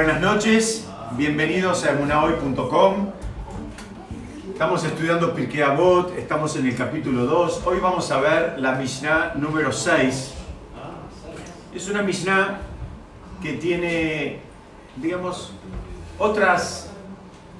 [0.00, 3.10] Buenas noches, bienvenidos a emunahoy.com.
[4.50, 7.66] Estamos estudiando Pirkei Avot, estamos en el capítulo 2.
[7.66, 10.34] Hoy vamos a ver la Mishnah número 6.
[11.74, 12.60] Es una Mishnah
[13.42, 14.38] que tiene,
[14.96, 15.52] digamos,
[16.18, 16.90] otras,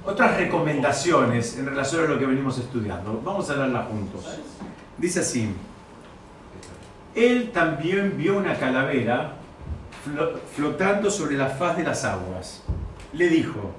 [0.06, 3.20] otras recomendaciones en relación a lo que venimos estudiando.
[3.22, 4.24] Vamos a leerla juntos.
[4.96, 5.54] Dice así.
[7.14, 9.39] Él también vio una calavera
[10.54, 12.62] flotando sobre la faz de las aguas.
[13.12, 13.70] Le dijo,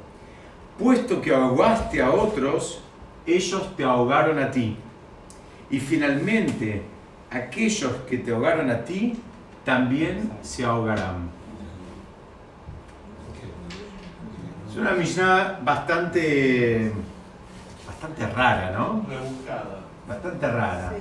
[0.77, 2.83] puesto que ahogaste a otros,
[3.25, 4.77] ellos te ahogaron a ti.
[5.69, 6.83] Y finalmente,
[7.29, 9.17] aquellos que te ahogaron a ti,
[9.63, 11.29] también se ahogarán.
[14.69, 16.91] Es una Mishnah bastante,
[17.85, 19.05] bastante rara, ¿no?
[20.07, 20.93] Bastante rara.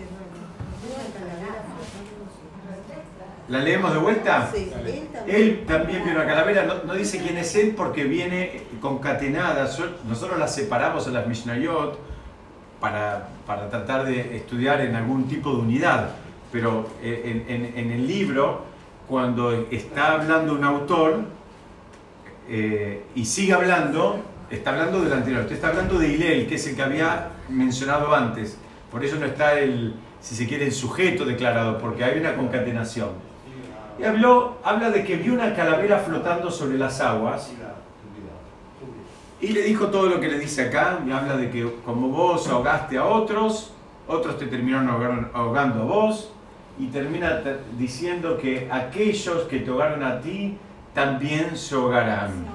[3.50, 4.48] ¿La leemos de vuelta?
[4.54, 4.70] Sí.
[5.26, 9.68] Él también vio una calavera, no, dice quién es él porque viene concatenada.
[10.08, 11.98] Nosotros la separamos en las Mishnayot
[12.80, 16.10] para, para tratar de estudiar en algún tipo de unidad.
[16.52, 18.62] Pero en, en, el libro,
[19.08, 21.24] cuando está hablando un autor
[22.48, 25.42] eh, y sigue hablando, está hablando del anterior.
[25.42, 28.56] Usted está hablando de Hilel, que es el que había mencionado antes.
[28.92, 33.29] Por eso no está el, si se quiere, el sujeto declarado, porque hay una concatenación.
[34.00, 37.50] Y habló, habla de que vio una calavera flotando sobre las aguas.
[39.42, 41.00] Y le dijo todo lo que le dice acá.
[41.06, 43.72] Y habla de que como vos ahogaste a otros,
[44.08, 46.32] otros te terminaron ahogando a vos.
[46.78, 47.42] Y termina
[47.76, 50.56] diciendo que aquellos que te ahogaron a ti
[50.94, 52.46] también se ahogarán.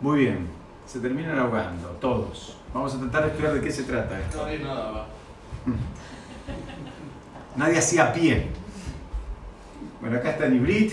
[0.00, 0.48] Muy bien,
[0.86, 2.56] se terminan ahogando, todos.
[2.74, 4.44] Vamos a tratar de estudiar de qué se trata esto.
[7.54, 8.48] Nadie hacía pie.
[10.00, 10.92] Bueno, acá está Nibrit.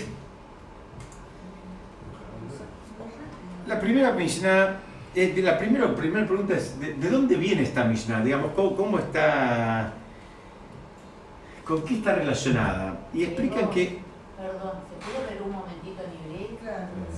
[3.66, 4.80] La primera Mishnah,
[5.14, 8.22] eh, la primera, primera pregunta es, ¿de, dónde viene esta Mishnah?
[8.22, 9.92] Digamos, ¿cómo, está,
[11.64, 13.08] con qué está relacionada?
[13.12, 14.00] Y explican que...
[14.36, 16.02] Perdón, ¿se puede ver un momentito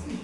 [0.05, 0.21] sí.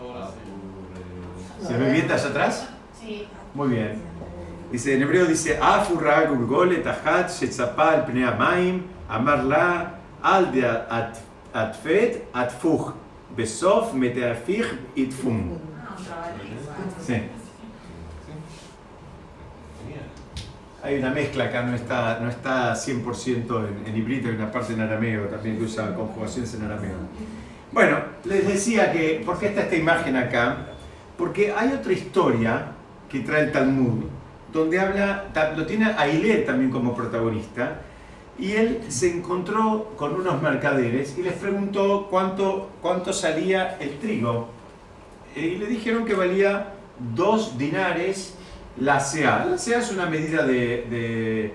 [0.00, 1.66] Ahora sí.
[1.66, 2.69] ¿Se ve bien allá atrás?
[3.54, 4.00] Muy bien.
[4.70, 10.62] Dice, en hebreo dice, Afurra gulgole tahat shetzapal pnei amaim, amar la al de
[11.52, 12.94] atfet atfuch,
[13.36, 15.58] besof meteafich itfum.
[17.04, 17.14] Sí.
[20.82, 24.80] Hay una mezcla acá, no está, no está 100% en, en hay una parte en
[24.80, 26.96] arameo también que usa conjugaciones en arameo.
[27.72, 30.56] Bueno, les decía que, ¿por qué está esta imagen acá?
[31.18, 32.72] Porque hay otra historia
[33.10, 34.04] que trae el Talmud,
[34.52, 35.26] donde habla,
[35.56, 36.06] lo tiene a
[36.46, 37.80] también como protagonista,
[38.38, 44.48] y él se encontró con unos mercaderes y les preguntó cuánto, cuánto salía el trigo.
[45.36, 46.74] Y le dijeron que valía
[47.14, 48.34] dos dinares
[48.78, 49.44] la SEA.
[49.44, 51.52] La SEA es una medida de,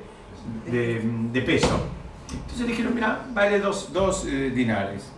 [0.68, 1.88] de, peso.
[2.32, 5.12] Entonces le dijeron, mira, vale dos, dos eh, dinares.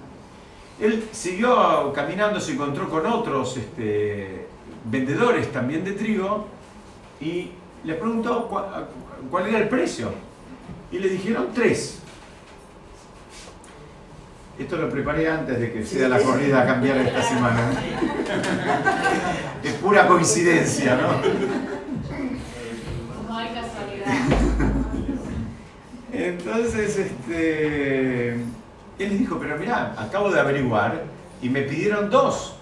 [0.79, 4.47] Él siguió caminando, se encontró con otros este,
[4.85, 6.47] vendedores también de trigo
[7.19, 7.51] y
[7.83, 8.47] le preguntó
[9.29, 10.11] cuál era el precio.
[10.91, 11.99] Y le dijeron tres.
[14.59, 17.71] Esto lo preparé antes de que sea la corrida a cambiar esta semana.
[19.63, 21.11] Es pura coincidencia, ¿no?
[23.27, 24.07] No hay casualidad.
[26.11, 28.37] Entonces, este,
[28.99, 31.03] él les dijo, pero mira, acabo de averiguar
[31.41, 32.55] y me pidieron dos.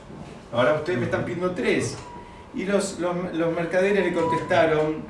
[0.51, 1.97] Ahora ustedes me están pidiendo tres.
[2.53, 5.03] Y los, los, mercaderes le contestaron,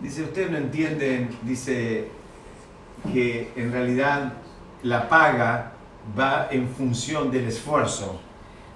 [0.00, 2.08] dice, ustedes no entienden, dice,
[3.12, 4.32] que en realidad
[4.82, 5.72] la paga
[6.18, 8.20] va en función del esfuerzo.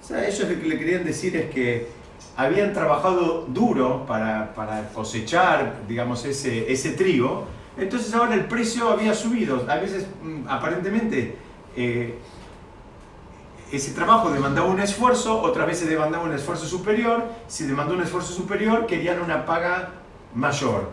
[0.01, 1.87] O sea, ellos lo que le querían decir es que
[2.37, 4.53] habían trabajado duro para,
[4.93, 9.65] cosechar, digamos, ese, ese trigo, entonces ahora el precio había subido.
[9.69, 11.37] A veces, mm, aparentemente,
[11.75, 12.17] eh,
[13.71, 18.33] ese trabajo demandaba un esfuerzo, otras veces demandaba un esfuerzo superior, si demandó un esfuerzo
[18.33, 19.89] superior querían una paga
[20.33, 20.89] mayor.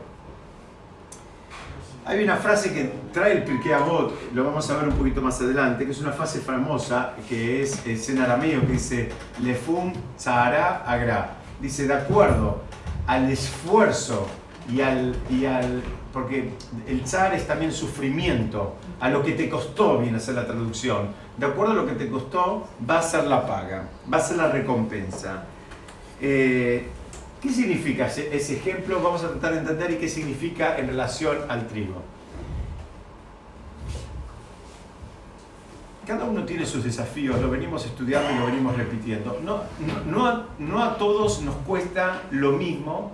[2.06, 5.40] Hay una frase que trae el Pirkei Avot, lo vamos a ver un poquito más
[5.40, 9.08] adelante, que es una frase famosa que es, en arameo, que dice
[9.40, 11.36] Lefum Tzahara Agra.
[11.62, 12.60] Dice, de acuerdo
[13.06, 14.26] al esfuerzo
[14.70, 15.82] y al, y al
[16.14, 16.50] porque
[16.86, 21.08] el tzar es también sufrimiento, a lo que te costó, viene a ser la traducción.
[21.36, 24.36] De acuerdo a lo que te costó, va a ser la paga, va a ser
[24.36, 25.44] la recompensa.
[26.20, 26.86] Eh,
[27.42, 29.02] ¿Qué significa ese, ejemplo?
[29.02, 32.00] Vamos a tratar de entender y qué significa en relación al trigo.
[36.06, 39.40] cada uno tiene sus desafíos, lo venimos estudiando y lo venimos repitiendo.
[39.42, 39.62] No,
[40.58, 43.12] no, a, todos nos cuesta lo mismo,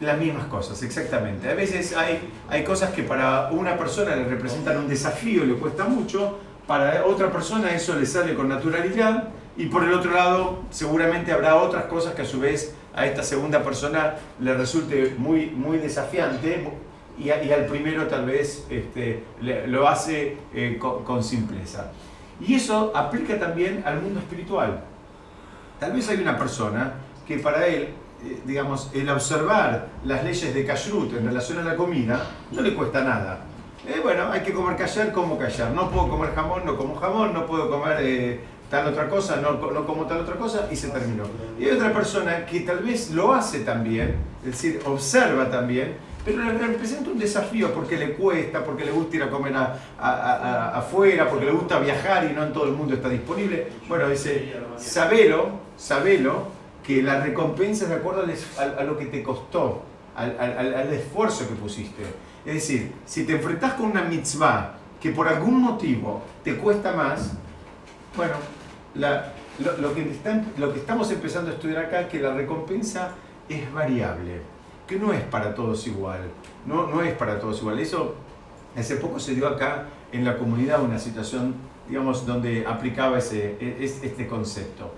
[0.00, 1.48] las mismas cosas, exactamente.
[1.48, 5.84] A veces hay, hay cosas que para una persona le representan un desafío, le cuesta
[5.84, 11.32] mucho, para otra persona eso le sale con naturalidad y por el otro lado seguramente
[11.32, 15.78] habrá otras cosas que a su vez a esta segunda persona le resulte muy, muy
[15.78, 16.66] desafiante,
[17.18, 21.92] y, al primero tal vez este, lo hace eh, con, simpleza.
[22.40, 24.80] Y eso aplica también al mundo espiritual.
[25.78, 26.94] Tal vez hay una persona
[27.26, 27.90] que para él,
[28.24, 32.74] eh, digamos, el observar las leyes de kashrut en relación a la comida no le
[32.74, 33.40] cuesta nada.
[33.86, 35.72] Eh, bueno, hay que comer callar, como callar.
[35.72, 38.40] No puedo comer jamón, no como jamón, no puedo comer
[38.70, 41.24] tal otra cosa, no, no, como tal otra cosa, y se terminó.
[41.58, 44.14] Y hay otra persona que tal vez lo hace también,
[44.44, 49.16] es decir, observa también, pero le representa un desafío porque le cuesta, porque le gusta
[49.16, 49.54] ir a comer
[49.98, 53.66] afuera, porque le gusta viajar y no en todo el mundo está disponible.
[53.88, 58.24] Bueno, dice, sabelo, sabelo, que la recompensa es de acuerdo
[58.58, 59.82] a, lo que te costó,
[60.16, 62.02] al, esfuerzo que pusiste.
[62.44, 67.32] Es decir, si te enfrentas con una mitzvah que por algún motivo te cuesta más,
[68.16, 68.34] bueno,
[68.94, 70.16] lo, que
[70.58, 73.12] lo que estamos empezando a estudiar acá es que la recompensa
[73.48, 74.40] es variable
[74.90, 76.18] que no es para todos igual,
[76.66, 77.78] no, no es para todos igual.
[77.78, 78.16] Eso
[78.76, 81.54] hace poco se dio acá en la comunidad una situación,
[81.88, 84.92] digamos, donde aplicaba ese, e, este concepto.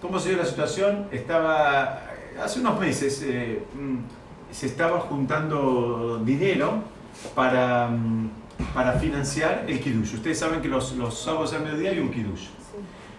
[0.00, 1.08] ¿Cómo se dio la situación?
[1.10, 2.02] Estaba,
[2.40, 6.84] hace unos meses eh, mm, se estaba juntando dinero
[7.34, 8.30] para, mm,
[8.74, 10.14] para financiar el Kiddush.
[10.14, 12.46] Ustedes saben que los, los sábados al mediodía hay un Kiddush.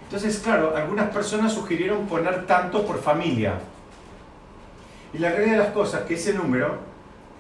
[0.06, 3.60] Entonces, claro, algunas personas sugirieron poner tanto por familia.
[5.14, 6.78] Y la realidad de las cosas que ese número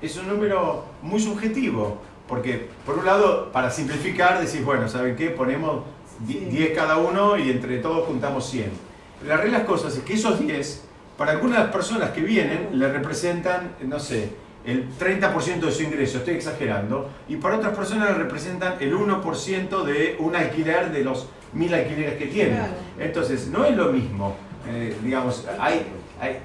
[0.01, 1.97] es un número muy subjetivo,
[2.27, 5.30] porque por un lado, para simplificar, decís, bueno, ¿saben qué?
[5.30, 5.83] Ponemos
[6.27, 8.88] 10 cada uno y entre todos juntamos 100.
[9.25, 10.83] La realidad de las cosas es que esos 10,
[11.18, 14.30] para algunas personas que vienen, le representan, no sé,
[14.66, 19.83] el 30% de su ingreso, estoy exagerando, y para otras personas le representan el 1%
[19.83, 22.62] de un alquiler de los mil alquileres que tienen.
[22.98, 24.36] Entonces, no es lo mismo,
[24.68, 25.86] eh, digamos, hay
[26.22, 26.38] hay,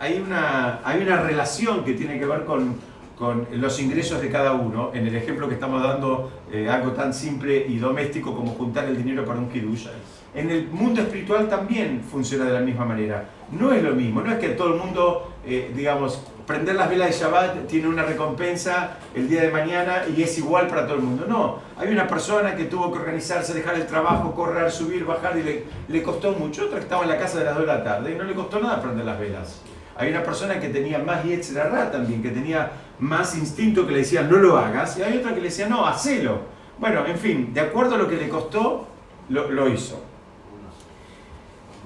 [0.00, 2.76] hay, una, hay una relación que tiene que ver con,
[3.18, 4.90] con los ingresos de cada uno.
[4.94, 8.96] En el ejemplo que estamos dando, eh, algo tan simple y doméstico como juntar el
[8.96, 9.88] dinero para un kiddush.
[10.34, 13.24] En el mundo espiritual también funciona de la misma manera.
[13.50, 17.08] No es lo mismo, no es que todo el mundo, eh, digamos, prender las velas
[17.08, 21.02] de Shabbat tiene una recompensa el día de mañana y es igual para todo el
[21.02, 21.26] mundo.
[21.28, 25.42] No, hay una persona que tuvo que organizarse, dejar el trabajo, correr, subir, bajar y
[25.42, 26.64] le, le costó mucho.
[26.64, 28.32] Otra que estaba en la casa de las 2 de la tarde y no le
[28.32, 29.60] costó nada prender las velas.
[29.96, 34.22] Hay una persona que tenía más Yetzirah también, que tenía más instinto que le decía
[34.22, 36.38] no lo hagas, y hay otra que le decía no, hacelo.
[36.78, 38.86] Bueno, en fin, de acuerdo a lo que le costó,
[39.28, 40.11] lo, lo hizo.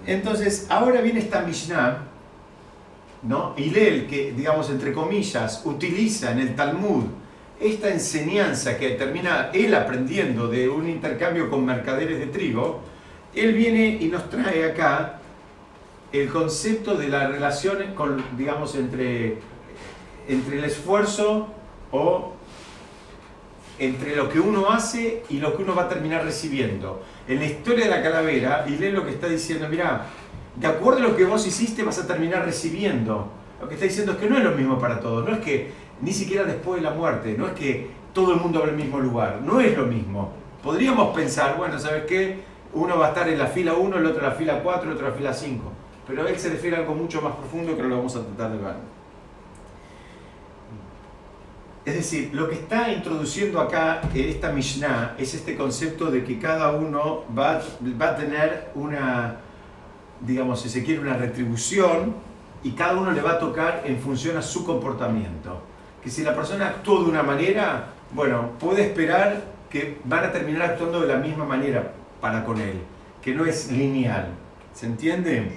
[0.07, 2.05] Entonces, ahora viene esta Mishnah,
[3.23, 3.55] ¿no?
[3.57, 7.05] Hillel, que, digamos, entre comillas, utiliza en el Talmud
[7.59, 12.81] esta enseñanza que termina él aprendiendo de un intercambio con mercaderes de trigo,
[13.35, 15.21] él viene y nos trae acá
[16.13, 19.39] el concepto de la relación con, digamos, entre,
[20.29, 21.49] entre el esfuerzo
[21.91, 22.33] o
[23.79, 27.03] entre lo que uno hace y lo que uno va a terminar recibiendo.
[27.29, 30.07] En la historia de la calavera, y lee lo que está diciendo, mira,
[30.55, 33.29] de acuerdo a lo que vos hiciste vas a terminar recibiendo.
[33.61, 35.73] Lo que está diciendo es que no es lo mismo para todos, no es que
[36.03, 39.01] ni siquiera después de la muerte, no es que todo el mundo va al mismo
[39.01, 40.33] lugar, no es lo mismo.
[40.63, 42.41] Podríamos pensar, bueno, ¿sabes qué?
[42.75, 44.95] Uno va a estar en la fila 1, el otro en la fila 4, el
[44.97, 45.73] otro en la fila 5.
[46.07, 48.59] Pero él se refiere a algo mucho más profundo que lo vamos a tratar de
[48.59, 48.96] ver.
[51.87, 56.41] Es decir, lo que está introduciendo acá en esta Mishnah es este concepto de que
[56.41, 57.63] cada uno va,
[58.01, 59.37] va a tener una,
[60.21, 62.17] digamos, si se quiere, una retribución
[62.65, 65.63] y cada uno le va a tocar en función a su comportamiento.
[66.03, 70.63] Que si la persona actuó de una manera, bueno, puede esperar que van a terminar
[70.71, 72.81] actuando de la misma manera para con él,
[73.23, 74.31] que no es lineal.
[74.75, 75.53] ¿Se entiende?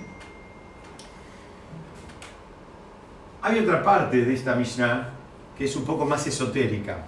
[3.41, 5.15] Hay otra parte de esta Mishnah
[5.59, 7.05] que es un poco más esotérica.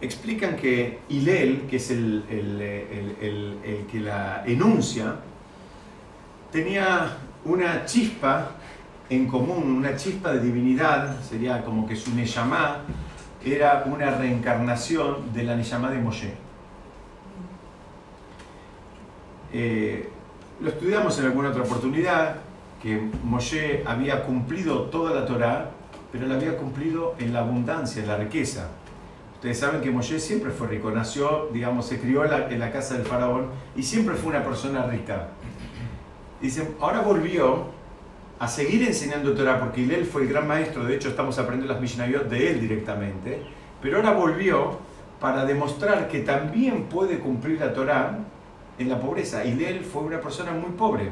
[0.00, 2.24] Explican que Hillel, que es el,
[3.92, 5.16] que la enuncia,
[6.50, 8.52] tenía una chispa
[9.10, 12.78] en común, una chispa de divinidad, sería como que su Neyamá
[13.44, 16.32] era una reencarnación de la Neyamá de Moshe.
[19.52, 20.08] Eh,
[20.62, 22.36] lo estudiamos en alguna otra oportunidad,
[22.82, 25.73] que Moshe había cumplido toda la Torá,
[26.14, 28.68] pero la había cumplido en la abundancia, en la riqueza.
[29.34, 33.04] Ustedes saben que Moshe siempre fue rico, nació, digamos, se crió en la, casa del
[33.04, 35.30] faraón y siempre fue una persona rica.
[36.40, 37.64] Dicen, ahora volvió
[38.38, 41.82] a seguir enseñando Torah, porque él fue el gran maestro, de hecho estamos aprendiendo las
[41.82, 43.42] Mishnayot de él directamente,
[43.82, 44.78] pero ahora volvió
[45.18, 48.20] para demostrar que también puede cumplir la Torah
[48.78, 49.42] en la pobreza.
[49.42, 51.10] él fue una persona muy pobre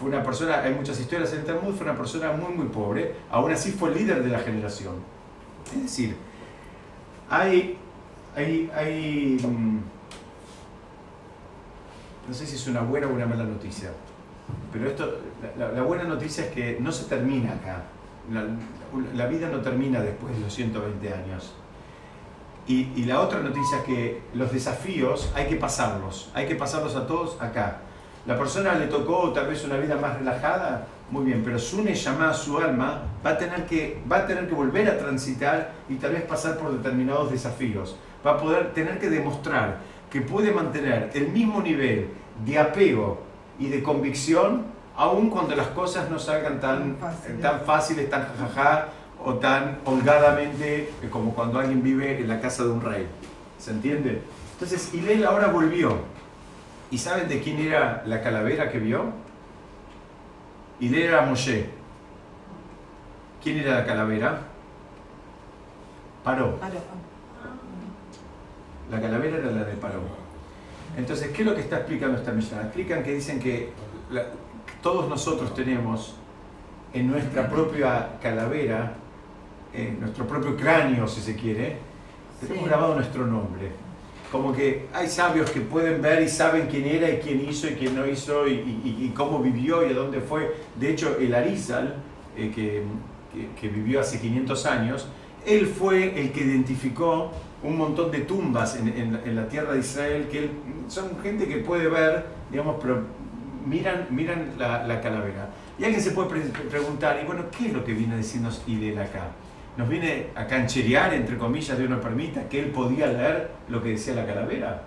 [0.00, 3.16] fue una persona, hay muchas historias en el Talmud, fue una persona muy, muy pobre,
[3.30, 4.94] aún así fue el líder de la generación.
[5.76, 6.16] Es decir,
[7.28, 7.76] hay,
[8.34, 9.78] hay, hay mm,
[12.28, 13.90] no sé si es una buena o una mala noticia,
[14.72, 15.18] pero esto,
[15.58, 17.82] la, buena noticia es que no se termina acá.
[19.14, 21.52] La, vida no termina después de los 120 años.
[22.66, 27.06] Y la otra noticia es que los desafíos hay que pasarlos, hay que pasarlos a
[27.06, 27.82] todos acá.
[28.26, 32.34] La persona le tocó tal vez una vida más relajada, muy bien, pero su llamada
[32.34, 36.12] su alma, va a, tener que, va a tener que volver a transitar y tal
[36.12, 37.96] vez pasar por determinados desafíos.
[38.24, 39.78] Va a poder tener que demostrar
[40.10, 42.08] que puede mantener el mismo nivel
[42.44, 43.22] de apego
[43.58, 46.98] y de convicción, aun cuando las cosas no salgan tan,
[47.40, 48.88] tan fáciles, tan jajaja
[49.24, 53.06] o tan holgadamente como cuando alguien vive en la casa de un rey.
[53.58, 54.22] ¿Se entiende?
[54.52, 55.98] Entonces, Hillel ahora volvió
[56.90, 59.12] ¿Y saben de quién era la calavera que vio?
[60.80, 61.70] Y de era Moshe.
[63.42, 64.40] ¿Quién era la calavera?
[66.24, 66.58] Paró.
[68.90, 70.00] La calavera era la de Paró.
[70.96, 72.60] Entonces, ¿qué es lo que está explicando esta misión?
[72.60, 73.72] Explican que dicen que
[74.82, 76.16] todos nosotros tenemos
[76.92, 78.94] en nuestra propia calavera,
[79.72, 81.78] en nuestro propio cráneo, si se quiere,
[82.40, 83.70] tenemos grabado nuestro nombre
[84.30, 87.72] como que hay sabios que pueden ver y saben quién era y quién hizo y
[87.72, 90.54] quién no hizo y, cómo vivió y a dónde fue.
[90.76, 91.96] De hecho, el Arizal,
[92.36, 92.84] eh, que,
[93.60, 95.08] que, vivió hace 500 años,
[95.46, 97.32] él fue el que identificó
[97.62, 100.50] un montón de tumbas en, en, la tierra de Israel, que
[100.88, 103.02] son gente que puede ver, digamos, pero
[103.66, 105.50] miran, miran la, la calavera.
[105.78, 106.28] Y alguien se puede
[106.70, 109.32] preguntar, y bueno, ¿qué es lo que viene a decirnos Idel acá?
[109.80, 113.90] Nos viene a cancherear, entre comillas, Dios nos permita, que él podía leer lo que
[113.90, 114.82] decía la calavera.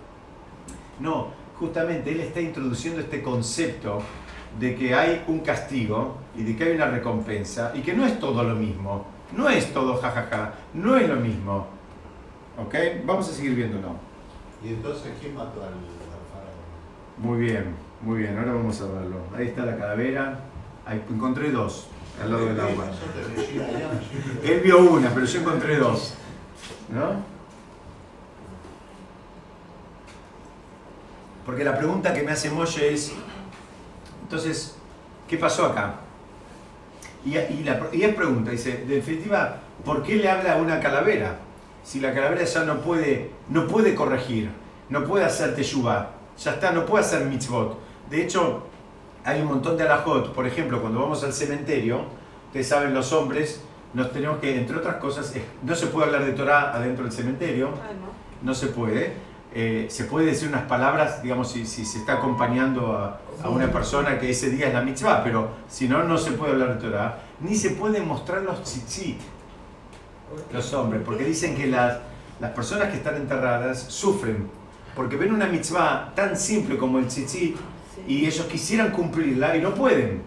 [1.00, 4.04] No, justamente él está introduciendo este concepto
[4.60, 8.20] de que hay un castigo y de que hay una recompensa y que no es
[8.20, 11.66] todo lo mismo, no es todo jajaja, no es lo mismo.
[12.64, 12.76] ¿Ok?
[13.04, 13.96] Vamos a seguir viéndolo.
[14.64, 15.74] ¿Y entonces quién mató al,
[16.30, 16.54] faraón?
[17.18, 17.66] Muy bien,
[18.04, 19.22] muy bien, ahora vamos a verlo.
[19.36, 20.40] Ahí está la calavera,
[20.86, 21.88] Ahí, encontré dos
[22.22, 22.86] al lado del agua.
[24.44, 26.16] Él vio una, pero yo encontré dos.
[26.90, 27.34] ¿No?
[31.46, 33.14] Porque la pregunta que me hace Molle es,
[34.24, 34.76] entonces,
[35.28, 35.96] ¿qué pasó acá?
[37.26, 41.40] Y, y, la, él pregunta, dice, de definitiva, ¿por qué le habla a una calavera?
[41.84, 44.50] Si la calavera ya no puede, no puede corregir,
[44.90, 47.78] no puede hacer teshuvah, ya está, no puede hacer mitzvot.
[48.10, 48.64] De hecho,
[49.24, 50.34] hay un montón de alajot.
[50.34, 52.02] Por ejemplo, cuando vamos al cementerio,
[52.48, 53.62] ustedes saben, los hombres
[53.94, 57.70] nos tenemos que, entre otras cosas, no se puede hablar de Torah adentro del cementerio,
[57.76, 57.92] ah,
[58.42, 58.54] no.
[58.54, 59.14] se puede.
[59.56, 64.32] Eh, se puede decir unas palabras, digamos, si, se está acompañando a, una persona que
[64.32, 67.56] ese día es la mitzvah, pero si no, no se puede hablar de Torah, ni
[67.56, 69.20] se pueden mostrar los tzitzit,
[70.52, 72.00] los hombres, porque dicen que las,
[72.40, 74.50] las personas que están enterradas sufren,
[74.96, 77.56] porque ven una mitzvah tan simple como el tzitzit,
[78.08, 80.22] y ellos quisieran cumplirla y no pueden.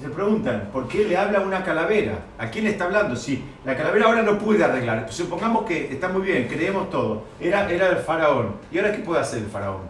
[0.00, 2.18] Se preguntan, ¿por qué le habla una calavera?
[2.38, 3.14] ¿A quién le está hablando?
[3.14, 5.06] Si la calavera ahora no puede arreglar.
[5.12, 7.24] Supongamos que está muy bien, creemos todo.
[7.38, 8.56] Era, era el faraón.
[8.70, 9.82] ¿Y ahora qué puede hacer el faraón?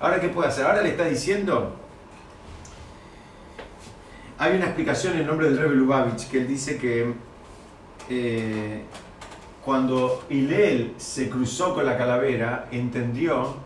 [0.00, 0.66] ¿Ahora qué puede hacer?
[0.66, 1.76] Ahora le está diciendo...
[4.38, 7.14] Hay una explicación en nombre del Rebbe Lubavitch que él dice que
[8.08, 8.82] eh,
[9.64, 13.56] cuando Hillel se cruzó con la calavera, entendió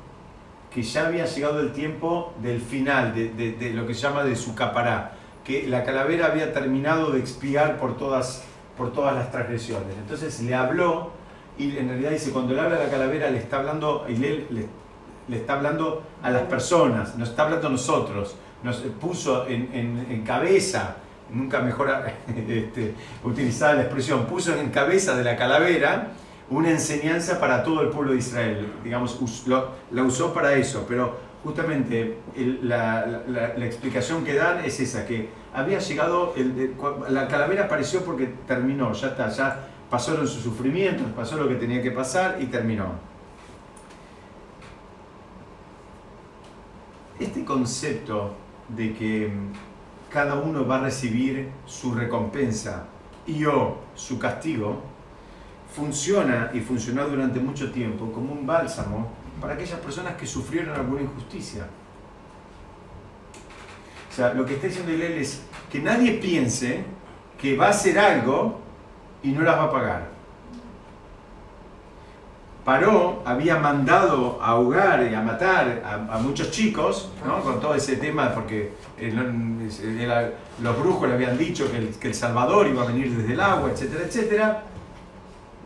[0.77, 4.55] que ya había llegado el tiempo del final, de, lo que se llama de su
[4.55, 8.45] capará, que la calavera había terminado de expiar por todas,
[8.77, 9.97] por todas las transgresiones.
[9.97, 11.13] Entonces le habló,
[11.57, 14.45] y en realidad dice, cuando le habla a la calavera le está hablando, y le,
[14.51, 20.97] le, está hablando a las personas, nos está hablando a nosotros, nos puso en, cabeza,
[21.33, 21.91] nunca mejor
[22.37, 22.93] este,
[23.25, 26.09] utilizada la expresión, puso en cabeza de la calavera,
[26.51, 28.73] una enseñanza para todo el pueblo de Israel.
[28.85, 29.19] Digamos,
[29.91, 32.19] la usó para eso, pero justamente
[32.63, 36.35] la, explicación que dan es esa, que había llegado,
[37.09, 41.83] la calavera apareció porque terminó, ya está, ya pasaron sus sufrimientos, pasó lo que tenía
[41.83, 42.87] que pasar y terminó.
[47.19, 48.35] Este concepto
[48.69, 49.33] de que
[50.11, 52.87] cada uno va a recibir su recompensa
[53.27, 54.83] y o su castigo,
[55.75, 59.09] funciona y funcionó durante mucho tiempo como un bálsamo
[59.41, 61.67] para aquellas personas que sufrieron alguna injusticia.
[64.11, 66.85] O sea, lo que está diciendo él es que nadie piense
[67.39, 68.61] que va a hacer algo
[69.23, 70.17] y no las va a pagar.
[72.65, 77.41] Paró había mandado a ahogar y a matar a, muchos chicos, ¿no?
[77.43, 78.73] con todo ese tema, porque
[80.61, 83.41] los brujos le habían dicho que el, que el, Salvador iba a venir desde el
[83.41, 84.63] agua, etcétera, etcétera.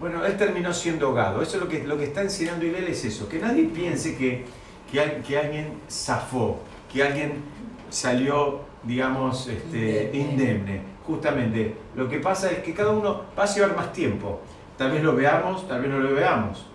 [0.00, 1.42] Bueno, él terminó siendo ahogado.
[1.42, 4.46] Eso es lo que, lo que está enseñando él es eso, que nadie piense que,
[4.90, 7.42] que, que alguien zafó, que alguien
[7.90, 10.82] salió, digamos, este, indemne.
[11.06, 14.40] Justamente, lo que pasa es que cada uno va a llevar más tiempo.
[14.78, 16.66] Tal vez lo veamos, tal vez no lo veamos.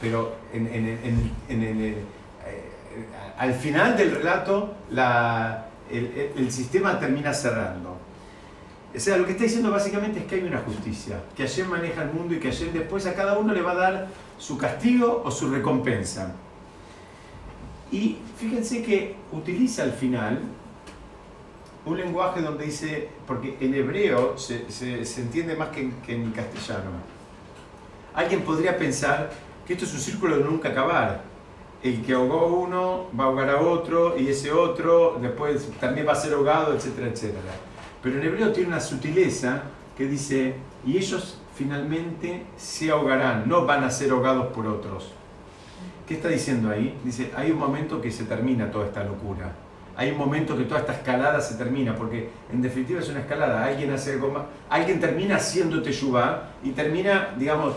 [0.00, 1.96] Pero en, en, en, eh,
[3.38, 7.96] al final del relato la, el, el, sistema termina cerrando.
[8.96, 12.02] O sea, lo que está diciendo básicamente es que hay una justicia, que ayer maneja
[12.02, 15.22] el mundo y que ayer después a cada uno le va a dar su castigo
[15.22, 16.34] o su recompensa.
[17.92, 20.40] Y fíjense que utiliza al final
[21.84, 26.32] un lenguaje donde dice, porque en hebreo se, se, entiende más que en, que en,
[26.32, 26.90] castellano.
[28.14, 29.30] Alguien podría pensar
[29.66, 31.22] que esto es un círculo de nunca acabar.
[31.82, 36.12] El que ahogó uno va a ahogar a otro y ese otro después también va
[36.12, 37.52] a ser ahogado, etcétera, etcétera.
[38.06, 39.62] Pero en hebreo tiene una sutileza
[39.98, 40.54] que dice,
[40.86, 45.10] y ellos finalmente se ahogarán, no van a ser ahogados por otros.
[46.06, 46.96] ¿Qué está diciendo ahí?
[47.02, 49.50] Dice, hay un momento que se termina toda esta locura.
[49.96, 53.64] Hay un momento que toda esta escalada se termina, porque en definitiva es una escalada.
[53.64, 57.74] Alguien hace algo alguien termina haciendo teyubá y termina, digamos,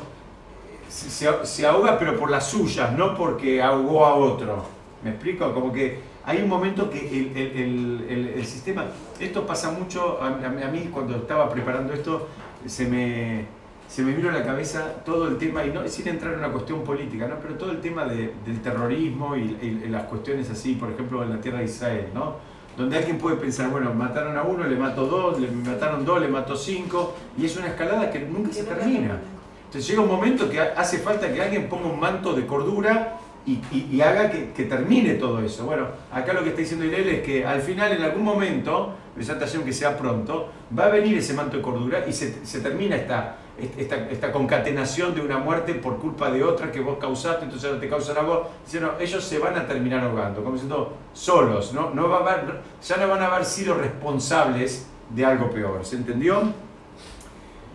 [0.87, 4.63] se, se, ahoga pero por las suyas, no porque ahogó a otro.
[5.03, 5.51] ¿Me explico?
[5.55, 8.85] Como que hay un momento que el, el, el, el sistema,
[9.19, 12.27] esto pasa mucho, a, a, mí cuando estaba preparando esto,
[12.65, 13.45] se me,
[13.87, 16.51] se me vino a la cabeza todo el tema, y no sin entrar en una
[16.51, 17.35] cuestión política, ¿no?
[17.41, 21.29] pero todo el tema de, del terrorismo y, y, las cuestiones así, por ejemplo, en
[21.29, 22.35] la tierra de Israel, ¿no?
[22.77, 26.27] donde alguien puede pensar, bueno, mataron a uno, le mató dos, le mataron dos, le
[26.27, 29.19] mató cinco, y es una escalada que nunca se termina.
[29.65, 34.01] Entonces llega un momento que hace falta que alguien ponga un manto de cordura y,
[34.01, 35.65] haga que, termine todo eso.
[35.65, 39.63] Bueno, acá lo que está diciendo Irene es que al final, en algún momento, presentación
[39.63, 43.37] que sea pronto, va a venir ese manto de cordura y se, termina esta,
[43.77, 47.89] esta, esta, concatenación de una muerte por culpa de otra que vos causaste, entonces te
[47.89, 48.47] causan a vos.
[48.65, 51.91] Diciendo, ellos se van a terminar ahogando, como diciendo, solos, ¿no?
[51.91, 55.83] No va a haber, ya no van a haber sido responsables de algo peor.
[55.83, 56.68] ¿Se entendió?